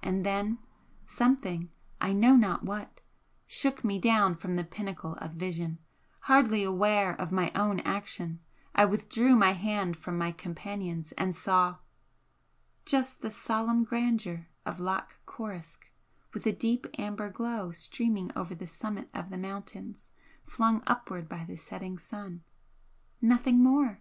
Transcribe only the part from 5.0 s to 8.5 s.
of vision, hardly aware of my own action,